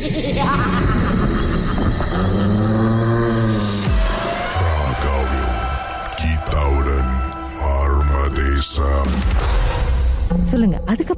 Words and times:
Yeah. 0.00 0.78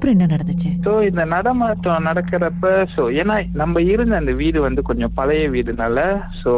அதுக்கப்புறம் 0.00 0.16
என்ன 0.16 0.34
நடந்துச்சு? 0.34 0.70
ஸோ 0.84 0.92
இந்த 1.08 1.22
நடமாட்டம் 1.32 2.06
நடக்கிறப்ப 2.08 2.68
ஸோ 2.94 3.02
ஏன்னா 3.20 3.34
நம்ம 3.60 3.82
இருந்த 3.92 4.14
அந்த 4.20 4.32
வீடு 4.40 4.58
வந்து 4.66 4.80
கொஞ்சம் 4.88 5.12
பழைய 5.18 5.42
வீடுனால 5.54 5.98
ஸோ 6.42 6.52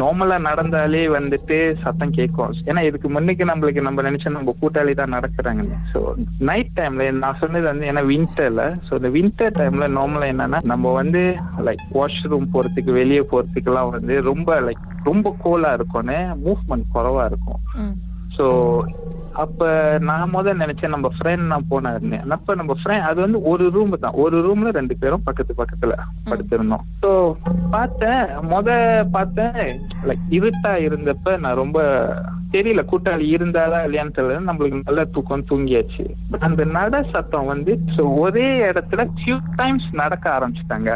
நார்மலா 0.00 0.36
நடந்தாலே 0.48 1.02
வந்துட்டு 1.16 1.58
சத்தம் 1.84 2.14
கேட்கும். 2.18 2.52
ஏன்னா 2.70 2.82
இதுக்கு 2.88 3.08
முன்னுக்கு 3.14 3.46
நம்மளுக்கு 3.50 3.86
நம்ம 3.88 4.04
நினைச்சா 4.08 4.34
நம்ம 4.36 4.54
கூட்டாளி 4.60 4.94
தான் 5.00 5.14
நடக்கிறாங்கன்னு 5.16 5.78
ஸோ 5.92 6.00
நைட் 6.50 6.76
டைம்ல 6.78 7.08
நான் 7.22 7.40
சொன்னது 7.42 7.66
வந்து 7.70 7.88
ஏன்னா 7.92 8.04
வின்டர்ல 8.12 8.64
ஸோ 8.88 8.92
இந்த 9.00 9.12
வின்டர் 9.16 9.58
டைம்ல 9.60 9.88
நார்மலா 9.98 10.30
என்னன்னா 10.34 10.60
நம்ம 10.74 10.94
வந்து 11.00 11.22
லைக் 11.68 11.84
வாஷ்ரூம் 11.98 12.52
போறதுக்கு 12.54 12.92
வெளியே 13.00 13.24
போறதுக்கெல்லாம் 13.32 13.92
வந்து 13.96 14.16
ரொம்ப 14.30 14.60
லைக் 14.68 14.86
ரொம்ப 15.10 15.36
கோலா 15.44 15.72
இருக்கும்னு 15.78 16.18
மூவ்மெண்ட் 16.44 16.92
குறவா 16.96 17.24
இருக்கும். 17.30 17.60
ஸோ 18.36 18.44
அப்ப 19.42 19.68
நான் 19.98 20.32
முதல்ல 20.34 20.62
நினைச்சேன் 20.62 20.94
நம்ம 20.94 21.08
ஃப்ரெண்ட் 21.16 21.46
நான் 21.52 21.68
போனாருன்னு. 21.70 22.18
அப்ப 22.36 22.54
நம்ம 22.54 22.76
ஃப்ரெண்ட் 22.80 23.08
அது 23.10 23.20
வந்து 23.20 23.42
ஒரு 23.42 23.70
ரூம் 23.70 23.94
தான். 23.98 24.18
ஒரு 24.24 24.36
ரூம்ல 24.46 24.70
ரெண்டு 24.70 24.96
பேரும் 24.96 25.24
பக்கத்து 25.24 25.54
பக்கத்துல 25.62 25.94
படுத்திருந்தோம். 26.30 26.84
ஸோ 27.04 27.10
பார்த்தேன் 27.70 28.22
முத 28.52 28.68
பார்த்தேன் 29.12 29.60
லைக் 30.10 30.26
இருட்டா 30.30 30.74
இருந்தப்ப 30.88 31.38
நான் 31.38 31.60
ரொம்ப 31.62 31.80
தெரியல 32.52 32.80
கூட்டாளி 32.90 33.26
இருந்தாலா 33.34 33.78
இல்லையான்னு 33.84 34.16
தெரியல. 34.16 34.40
நம்மளுக்கு 34.50 34.86
நல்ல 34.88 35.04
தூக்கம் 35.04 35.48
தூங்கியாச்சு. 35.50 36.04
அந்த 36.38 36.64
நட 36.64 37.02
சத்தம் 37.12 37.46
வந்து 37.46 37.72
ஒரே 38.24 38.48
இடத்துல 38.70 39.06
ஃபியூ 39.18 39.38
டைம்ஸ் 39.56 39.88
நடக்க 40.02 40.24
ஆரம்பிச்சிட்டாங்க. 40.38 40.90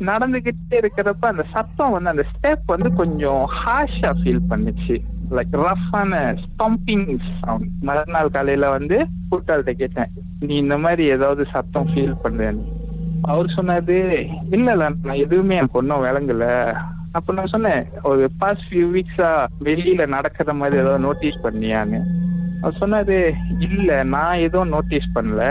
நடந்துகிட்டே 0.00 0.76
இருக்கிறப்ப 0.80 1.26
அந்த 1.28 1.44
சத்தம் 1.52 1.90
வந்து 1.90 2.10
அந்த 2.10 2.24
ஸ்டெப் 2.32 2.66
வந்து 2.66 2.92
கொஞ்சம் 2.92 3.42
ஹாஷா 3.60 4.10
ஃபீல் 4.20 4.48
பண்ணுச்சு. 4.50 4.96
லைக் 5.30 5.54
ரஃப்பான 5.60 6.38
ஸ்டம்பிங் 6.42 7.18
சவுண்ட் 7.40 7.66
மறுநாள் 7.80 8.30
காலையில 8.30 8.68
வந்து 8.68 8.96
கூட்டாள்கிட்ட 9.30 9.72
கேட்டேன் 9.72 10.10
நீ 10.38 10.56
இந்த 10.56 10.78
மாதிரி 10.78 11.04
ஏதாவது 11.04 11.46
சத்தம் 11.52 11.88
ஃபீல் 11.94 12.20
பண்றேன்னு. 12.24 12.64
அவர் 13.22 13.48
சொன்னது 13.48 14.26
இல்ல 14.50 14.72
இல்ல 14.72 14.88
நான் 15.04 15.16
எதுவுமே 15.16 15.56
எனக்கு 15.56 15.78
ஒன்றும் 15.78 16.04
விளங்கல. 16.04 16.74
அப்ப 17.12 17.32
நான் 17.32 17.46
சொன்னேன் 17.46 17.86
ஒரு 18.02 18.30
பாஸ்ட் 18.38 18.66
ஃபியூ 18.70 18.86
வீக்ஸா 18.96 19.46
வெளியில 19.64 20.06
நடக்கிற 20.06 20.52
மாதிரி 20.52 20.80
ஏதாவது 20.80 21.04
நோட்டீஸ் 21.04 21.44
பண்ணியான்னு. 21.44 22.00
அவர் 22.60 22.74
சொன்னது 22.74 23.34
இல்ல 23.58 24.02
நான் 24.04 24.38
எதுவும் 24.38 24.68
நோட்டீஸ் 24.68 25.08
பண்ணல. 25.14 25.42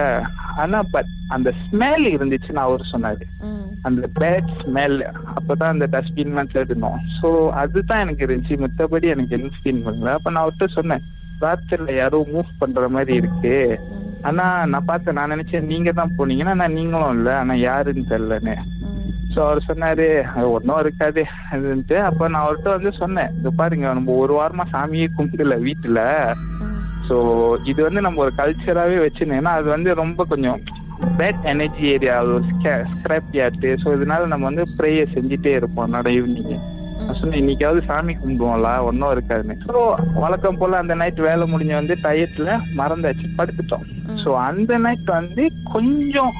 ஆனா 0.63 0.79
பட் 0.93 1.11
அந்த 1.35 1.49
ஸ்மெல் 1.63 2.05
இருந்துச்சுன்னு 2.15 2.61
அவர் 2.65 2.91
சொன்னாரு. 2.93 3.25
அந்த 3.87 4.07
பேட் 4.19 4.49
ஸ்மெல் 4.61 4.97
அப்பதான் 5.37 5.73
அந்த 5.73 5.87
டஸ்ட்பின்லாம் 5.95 6.53
தேடினோம். 6.53 6.99
ஸோ 7.17 7.29
அதுதான் 7.63 8.03
எனக்கு 8.05 8.25
இருந்துச்சு. 8.25 8.57
மத்தபடி 8.63 9.07
எனக்கு 9.15 9.37
எந்த 9.37 9.51
ஃபீல் 9.61 9.83
பண்ணல. 9.87 10.13
அப்ப 10.17 10.31
நான் 10.31 10.43
அவர்கிட்ட 10.45 10.67
சொன்னேன் 10.79 11.05
ராத்திரில 11.43 11.93
யாரோ 11.95 12.19
மூவ் 12.33 12.59
பண்ற 12.59 12.87
மாதிரி 12.89 13.13
இருக்கு. 13.21 13.55
ஆனா 14.29 14.45
நான் 14.65 14.89
பார்த்தேன் 14.91 15.17
நான் 15.19 15.33
நினைச்சேன் 15.35 15.69
நீங்க 15.71 15.91
தான் 15.91 16.15
போனீங்கன்னா 16.19 16.53
நான் 16.61 16.77
நீங்களும் 16.79 17.13
இல்ல. 17.17 17.29
ஆனா 17.41 17.53
யாருன்னு 17.67 18.11
தெரியலன்னு. 18.13 18.55
ஸோ 19.33 19.39
அவர் 19.45 19.67
சொன்னாரு 19.69 20.07
அது 20.35 20.47
ஒன்றும் 20.51 20.79
இருக்காது. 20.79 21.23
அதுன்ட்டு 21.53 21.97
அப்ப 22.09 22.27
நான் 22.27 22.45
அவர்கிட்ட 22.45 22.69
வந்து 22.75 22.91
சொன்னேன் 23.01 23.33
இது 23.39 23.51
பாருங்க 23.61 23.93
நம்ம 23.93 24.15
ஒரு 24.23 24.33
வாரமா 24.39 24.65
சாமியே 24.73 25.07
கும்பிடல 25.17 25.57
வீட்டுல. 25.67 26.01
ஸோ 27.07 27.15
இது 27.63 27.79
வந்து 27.83 28.01
நம்ம 28.01 28.21
ஒரு 28.21 28.31
கல்ச்சராகவே 28.37 28.97
வச்சுருந்தேன்னா 28.97 29.53
அது 29.57 29.67
வந்து 29.69 29.93
ரொம்ப 29.93 30.23
கொஞ்சம் 30.23 30.61
பேட் 31.19 31.43
எனர்ஜி 31.45 31.83
ஏரியா 31.87 32.15
ஒரு 32.27 32.45
ஸ்கிராப் 32.51 33.35
யார்ட்டு 33.39 33.71
ஸோ 33.83 33.93
இதனால 33.97 34.25
நம்ம 34.25 34.45
வந்து 34.45 34.63
ப்ரேயர் 34.77 35.13
செஞ்சுட்டே 35.13 35.53
இருப்போம் 35.55 35.89
நட 35.89 36.09
ஈவினிங் 36.09 36.63
சொன்னேன் 37.15 37.39
இன்னைக்காவது 37.41 37.81
சாமி 37.85 38.13
கும்பிடுவோம்ல 38.13 38.69
ஒன்றும் 38.83 39.11
இருக்காதுன்னு. 39.11 39.55
ஸோ 39.67 39.79
வழக்கம் 40.15 40.57
போல 40.57 40.77
அந்த 40.77 40.93
நைட் 40.95 41.19
வேலை 41.19 41.45
முடிஞ்ச 41.47 41.73
வந்து 41.73 41.95
டயட்ல 42.03 42.49
மறந்தாச்சு 42.75 43.27
படுத்துட்டோம். 43.37 43.85
ஸோ 44.23 44.31
அந்த 44.47 44.77
நைட் 44.77 45.09
வந்து 45.11 45.43
கொஞ்சம் 45.73 46.33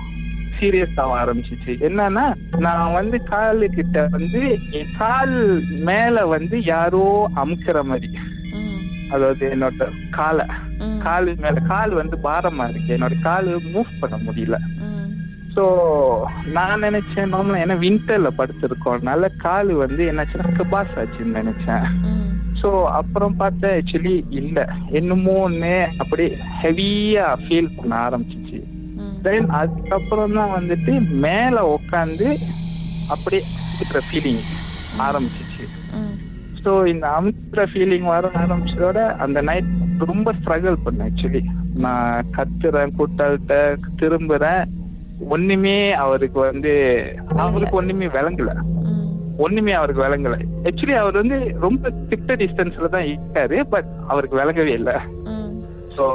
சீரியஸ் 0.58 1.00
ஆக 1.04 1.14
ஆரம்பிச்சிச்சு. 1.22 1.72
என்னன்னா 1.88 2.26
நான் 2.60 2.94
வந்து 2.94 3.18
காலு 3.24 3.68
கிட்ட 3.70 4.08
வந்து 4.12 4.42
என் 4.72 4.94
கால் 4.98 5.36
மேல 5.90 6.26
வந்து 6.26 6.58
யாரோ 6.66 7.06
அமுக்குற 7.36 7.84
மாதிரி. 7.84 8.10
அதாவது 9.14 9.44
என்னோட 9.56 9.88
காலை. 10.10 10.46
கால் 11.04 11.30
மேல 11.36 11.60
கால் 11.68 11.94
வந்து 11.94 12.16
பாரமா 12.24 12.66
இருக்கு. 12.70 12.96
என்னோட 12.98 13.16
கால் 13.22 13.50
மூவ் 13.74 14.00
பண்ண 14.00 14.18
முடியல. 14.18 14.58
ஸோ 15.56 15.64
நான் 16.48 16.80
நினைச்சேன் 16.80 17.32
நார்மலா 17.34 17.62
ஏன்னா 17.66 17.78
வின்டர்ல 17.84 18.30
படுத்திருக்கோம்னால 18.38 19.30
கால் 19.38 19.72
வந்து 19.74 20.04
என்னாச்சுன்னா 20.12 20.56
கபாஸ் 20.58 20.98
ஆச்சுன்னு 21.02 21.40
நினைச்சேன். 21.42 21.86
ஸோ 22.62 22.70
அப்புறம் 22.92 23.40
பார்த்தா 23.40 23.70
ஆக்சுவலி 23.78 24.16
இல்ல. 24.32 24.58
என்னமோ 24.92 25.36
ஒன்று 25.40 25.74
அப்படியே 25.98 26.30
ஹெவியா 26.62 27.26
ஃபீல் 27.44 27.76
பண்ண 27.78 27.96
ஆரம்பிச்சிச்சு. 28.08 28.60
தென் 29.22 29.50
அதுக்கப்புறம் 29.50 30.34
தான் 30.34 30.56
வந்துட்டு 30.58 30.94
மேல 31.26 31.64
உட்காந்து 31.78 32.28
அப்படியே 33.10 33.44
இருக்கிற 33.76 34.02
ஃபீலிங் 34.10 34.44
ஆரம்பிச்சிச்சு. 35.00 35.45
ஸோ 36.66 36.72
இந்த 36.92 37.06
அமுத்துற 37.18 37.64
ஃபீலிங் 37.72 38.08
வர 38.14 38.30
ஆரம்பிச்சதோட 38.44 39.00
அந்த 39.24 39.42
நைட் 39.42 39.70
ரொம்ப 40.12 40.34
ஸ்ட்ரகிள் 40.40 40.78
பண்ணேன் 40.86 41.10
ஆக்சுவலி 41.10 41.42
நான் 41.84 42.30
கத்துறேன் 42.38 42.96
கூட்டாள்கிட்ட 43.00 43.56
திரும்புறேன். 44.02 44.64
ஒண்ணுமே 45.36 45.78
அவருக்கு 46.04 46.40
வந்து 46.40 46.74
அவருக்கு 47.46 47.76
ஒண்ணுமே 47.76 48.08
விளங்கல. 48.18 48.54
ஒண்ணுமே 49.46 49.72
அவருக்கு 49.72 50.02
விளங்கல. 50.06 50.36
ஆக்சுவலி 50.70 50.96
அவர் 51.02 51.22
வந்து 51.22 51.38
ரொம்ப 51.66 51.92
கிட்ட 52.10 52.36
டிஸ்டன்ஸ்ல 52.36 52.90
தான் 52.96 53.08
இருக்காரு 53.12 53.60
பட் 53.74 53.90
அவருக்கு 54.08 54.40
விளங்கவே 54.42 54.74
இல்லை. 54.80 54.98
ஸோ 55.96 56.06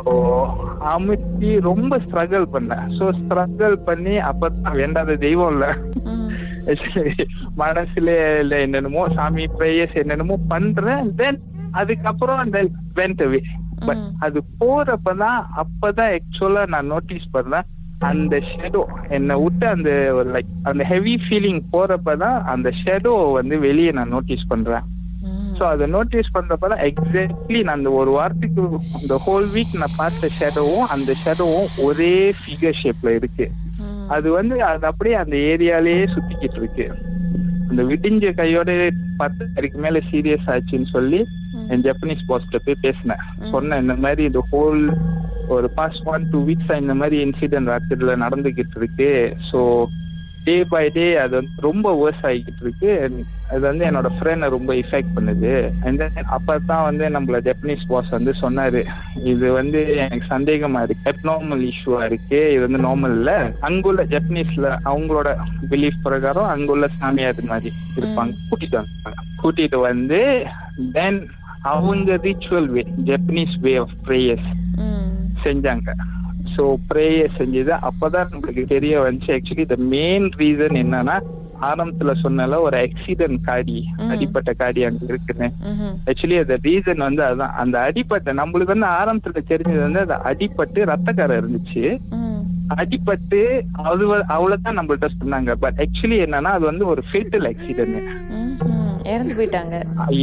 அமுத்தி 0.95 1.51
ரொம்ப 1.71 1.99
ஸ்ட்ரகிள் 2.07 2.47
பண்ணேன். 2.55 2.87
ஸோ 2.99 3.07
ஸ்ட்ரகிள் 3.21 3.77
பண்ணி 3.89 4.17
அப்பதான் 4.31 4.79
வேண்டாத 4.83 5.17
தெய்வம் 5.27 5.53
இல்லை. 5.55 5.71
மனசுல 7.63 8.11
இல்ல 8.41 8.61
என்னென்னமோ 8.61 9.05
சாமி 9.15 9.45
ப்ரேயர்ஸ் 9.59 9.97
என்னென்னமோ 9.97 10.37
பண்றேன் 10.49 11.11
தென் 11.15 11.41
அதுக்கப்புறம் 11.73 12.39
அந்த 12.39 12.59
வெண்ட் 12.95 13.23
அவே 13.23 13.41
பட் 13.81 14.05
அது 14.19 14.39
போறப்பதான் 14.61 15.41
அப்பதான் 15.57 16.13
ஆக்சுவலா 16.13 16.65
நான் 16.67 16.87
நோட்டீஸ் 16.87 17.29
பண்ணேன் 17.33 17.69
அந்த 18.03 18.35
ஷெடோ 18.51 18.83
என்னை 19.09 19.35
விட்டு 19.43 19.67
அந்த 19.67 19.91
லைக் 20.35 20.53
அந்த 20.63 20.83
ஹெவி 20.85 21.15
ஃபீலிங் 21.25 21.61
போறப்பதான் 21.73 22.39
அந்த 22.45 22.69
ஷெடோ 22.81 23.15
வந்து 23.33 23.59
வெளியே 23.59 23.91
நான் 23.91 24.09
நோட்டீஸ் 24.09 24.45
பண்றேன். 24.49 24.87
ஸோ 25.59 25.65
அதை 25.65 25.87
நோட்டீஸ் 25.87 26.35
பண்றப்பதான் 26.35 26.83
எக்ஸாக்ட்லி 26.87 27.59
நான் 27.63 27.79
அந்த 27.79 27.91
ஒரு 27.91 28.11
வாரத்துக்கு 28.11 28.63
இந்த 29.03 29.17
ஹோல் 29.27 29.49
வீக் 29.55 29.75
நான் 29.75 29.99
பார்த்த 29.99 30.31
ஷேடோவும் 30.39 30.87
அந்த 30.91 31.15
ஷேடோவும் 31.25 31.69
ஒரே 31.85 32.15
ஃபிகர் 32.41 32.79
ஷேப்ல 32.83 33.15
இருக்கு. 33.15 33.47
அது 34.17 34.29
வந்து 34.39 34.55
அது 34.71 34.85
அப்படியே 34.91 35.17
அந்த 35.23 35.37
ஏரியாலேயே 35.53 36.05
சுத்திக்கிட்டு 36.15 36.59
இருக்கு. 36.63 36.87
அந்த 37.71 37.83
விடிஞ்ச 37.91 38.33
கையோட 38.41 38.71
பத்து 39.21 39.45
அதுக்கு 39.57 39.79
மேல 39.85 40.01
சீரியஸ் 40.11 40.49
ஆச்சுன்னு 40.55 40.89
சொல்லி 40.97 41.21
என் 41.73 41.85
ஜப்பனீஸ் 41.87 42.29
பாஸ்ட 42.29 42.61
போய் 42.65 42.83
பேசினேன். 42.87 43.25
சொன்னேன் 43.53 43.83
இந்த 43.85 43.95
மாதிரி 44.05 44.23
இந்த 44.31 44.43
ஹோல் 44.53 44.83
ஒரு 45.55 45.69
பாஸ்ட் 45.79 46.09
ஒன் 46.15 46.25
டூ 46.33 46.39
வீக்ஸ் 46.49 46.73
இந்த 46.83 46.95
மாதிரி 47.01 47.17
இன்சிடென்ட் 47.27 47.71
ராத்திரில 47.73 48.15
நடந்துகிட்டு 48.25 48.79
இருக்கு. 48.81 49.11
ஸோ 49.51 49.61
டே 50.45 50.65
பை 50.65 50.89
டே 50.89 51.17
அது 51.17 51.35
வந்து 51.37 51.51
ரொம்ப 51.57 51.89
வேர்ஸ் 52.01 52.27
ஆகிக்கிட்டு 52.27 52.61
இருக்கு. 52.61 53.25
அது 53.51 53.61
வந்து 53.61 53.85
என்னோட 53.87 54.09
ஃப்ரெண்டை 54.17 54.49
ரொம்ப 54.49 54.75
இஃபெக்ட் 54.75 55.13
பண்ணுது. 55.17 55.71
அண்ட் 55.83 55.99
தென் 55.99 56.25
அப்பதான் 56.37 56.83
வந்து 56.83 57.09
நம்மள 57.09 57.39
ஜப்பனீஸ் 57.49 57.85
பாஸ் 57.89 58.09
வந்து 58.09 58.35
சொன்னாரு 58.41 58.87
இது 59.25 59.53
வந்து 59.53 59.97
எனக்கு 59.97 60.39
சந்தேகமா 60.39 60.83
இருக்கு. 60.83 61.13
அப்நார்மல் 61.13 61.71
இஷ்யூவா 61.71 62.05
இருக்கு. 62.05 62.53
இது 62.53 62.69
வந்து 62.69 62.83
நார்மல் 62.89 63.11
இல்ல. 63.11 63.53
அங்குள்ள 63.61 64.05
ஜப்பனீஸ்ல 64.05 64.79
அவங்களோட 64.85 65.37
பிலீஃப் 65.71 66.01
பிரகாரம் 66.03 66.49
அங்குள்ள 66.49 66.89
சாமியார் 66.89 67.43
மாதிரி 67.43 67.73
இருப்பாங்க. 67.97 68.33
கூட்டிட்டு 68.51 68.79
வந்தாங்க. 68.81 69.23
கூட்டிட்டு 69.43 69.81
வந்து 69.81 70.47
தென் 70.93 71.21
அவங்க 71.63 72.15
ritual 72.15 72.67
way 72.67 72.87
Japanese 73.05 73.57
way 73.61 73.77
of 73.77 73.97
prayers 74.07 74.49
செஞ்சாங்க. 75.45 75.91
ஸோ 76.55 76.65
ப்ரேயர் 76.91 77.37
செஞ்சது. 77.41 77.73
அப்பதான் 77.89 78.31
நம்மளுக்கு 78.33 78.65
தெரிய 78.75 78.95
வந்துச்சு. 79.05 79.31
ஆக்சுவலி 79.37 79.67
த 79.73 79.79
மெயின் 79.95 80.27
ரீசன் 80.41 80.81
என்னன்னா 80.85 81.17
ஆரம்பத்துல 81.69 82.11
சொன்னால 82.23 82.59
ஒரு 82.67 82.77
ஆக்சிடென்ட் 82.87 83.39
காடி 83.49 83.79
அடிப்பட்ட 84.13 84.51
காடி 84.61 84.81
அங்க 84.89 85.03
இருக்குன்னு. 85.11 85.49
ஆக்சுவலி 86.11 86.37
அந்த 86.43 86.57
ரீசன் 86.69 87.07
வந்து 87.07 87.23
அதுதான் 87.27 87.57
அந்த 87.63 87.77
அடிப்பட்ட 87.89 88.33
நம்மளுக்கு 88.41 88.75
வந்து 88.75 88.89
ஆரம்பத்துல 89.01 89.43
தெரிஞ்சது 89.51 89.83
வந்து 89.87 90.03
அது 90.05 90.17
அடிப்பட்டு 90.31 90.89
ரத்தக்காரம் 90.93 91.41
இருந்துச்சு. 91.41 91.85
அடிப்பட்டு 92.83 93.41
அது 93.91 94.05
அவ்வளவுதான் 94.37 94.79
நம்மள்ட்ட 94.79 95.11
சொன்னாங்க. 95.19 95.53
பட் 95.65 95.81
ஆக்சுவலி 95.87 96.19
என்னன்னா 96.27 96.53
அது 96.59 96.67
வந்து 96.73 96.87
ஒரு 96.93 97.05
ஃபேட்டல் 97.11 97.49
ஆக்சிடென்ட் 97.53 97.99
இறந்து 99.13 99.35
போயிட்டாங்க. 99.37 99.77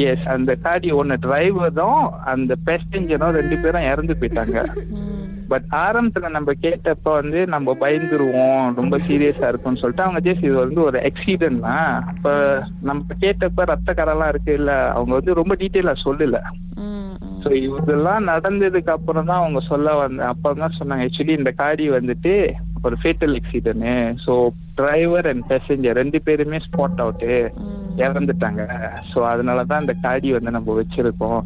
எஸ் 0.10 0.28
அந்த 0.34 0.52
காடி 0.66 0.90
ஒன்னு 1.00 1.16
டிரைவரும் 1.24 2.04
அந்த 2.34 2.54
பேசஞ்சரும் 2.68 3.38
ரெண்டு 3.40 3.56
பேரும் 3.64 3.88
இறந்து 3.92 4.14
போயிட்டாங்க. 4.20 4.58
பட் 5.52 5.66
ஆரம்பத்துல 5.86 6.30
நம்ம 6.36 6.54
கேட்டப்ப 6.66 7.14
வந்து 7.20 7.40
நம்ம 7.54 7.76
பயந்துருவோம் 7.84 8.64
ரொம்ப 8.80 8.96
சீரியஸா 9.08 9.50
இருக்கும்னு 9.50 9.82
சொல்லிட்டு 9.82 10.06
அவங்க 10.06 10.22
ஜெஸ்ட் 10.26 10.48
இது 10.48 10.56
வந்து 10.66 10.82
ஒரு 10.88 11.00
எக்ஸிடென்ட் 11.10 11.66
தான். 11.68 11.92
அப்ப 12.12 12.34
நம்ம 12.90 13.18
கேட்டப்ப 13.24 13.66
ரத்த 13.72 13.94
கரெல்லாம் 14.00 14.32
இருக்கு 14.34 14.54
இல்ல 14.54 14.72
அவங்க 14.96 15.14
வந்து 15.20 15.40
ரொம்ப 15.42 15.56
டீட்டெயிலா 15.62 15.96
சொல்லல. 16.06 16.40
ஸோ 17.44 17.50
இதெல்லாம் 17.66 18.24
நடந்ததுக்கு 18.32 18.92
அப்புறம் 18.96 19.28
தான் 19.30 19.42
அவங்க 19.42 19.60
சொல்ல 19.72 19.94
வந்த 19.96 20.26
அப்போ 20.32 20.54
தான் 20.62 20.78
சொன்னாங்க 20.80 21.06
ஆக்சுவலி 21.08 21.36
இந்த 21.40 21.52
காடி 21.62 21.86
வந்துட்டு 21.98 22.34
ஒரு 22.86 22.96
fatal 23.02 23.36
accident 23.40 23.86
so 24.26 24.34
driver 24.80 25.28
and 25.32 25.46
passenger 25.52 26.00
ரெண்டு 26.02 26.20
பேருமே 26.26 26.60
ஸ்பாட் 26.66 27.04
அவுட்டு. 27.04 27.32
இறந்துட்டாங்க. 28.06 28.64
ஸோ 29.12 29.20
அதனால 29.34 29.64
தான் 29.70 29.84
இந்த 29.84 29.96
காடி 30.04 30.32
வந்து 30.38 30.52
நம்ம 30.58 30.74
வச்சிருக்கோம். 30.80 31.40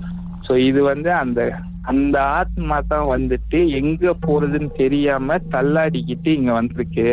ஸோ 0.48 0.54
இது 0.70 0.82
வந்து 0.84 1.10
அந்த 1.24 1.42
அந்த 1.84 2.24
ஆத்மா 2.34 2.80
தான் 2.88 3.08
வந்துட்டு 3.08 3.70
எங்க 3.72 4.14
போறதுன்னு 4.26 4.72
தெரியாம 4.74 5.38
தள்ளாடிக்கிட்டு 5.52 6.28
இங்க 6.28 6.52
வந்திருக்கு. 6.54 7.08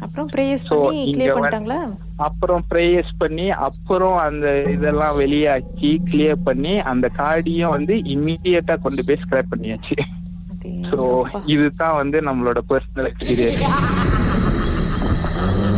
அப்புறம் 0.00 0.28
ப்ரேயர்ஸ் 0.32 0.68
பண்ணி 0.68 1.74
அப்புறம் 2.18 2.62
ப்ரேயர்ஸ் 2.70 3.12
பண்ணி 3.18 3.46
அப்புறம் 3.66 4.16
அந்த 4.18 4.46
இதெல்லாம் 4.70 5.16
வெளியாக்கி 5.18 5.90
கிளியர் 6.08 6.44
பண்ணி 6.44 6.78
அந்த 6.84 7.08
காடியும் 7.18 7.74
வந்து 7.74 7.94
இம்மீடியட்டா 8.14 8.76
கொண்டு 8.80 9.04
போய் 9.04 9.20
ஸ்கிராப் 9.24 9.52
பண்ணியாச்சு. 9.52 9.96
ஸோ 10.90 10.98
அடேங்கப்பா. 10.98 11.40
இதுதான் 11.46 11.96
வந்து 11.96 12.20
நம்மளோட 12.20 12.60
personal 12.70 13.10
experience 13.12 13.64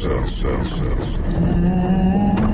Sell, 0.00 0.26
sell, 0.26 0.64
sell. 0.64 2.49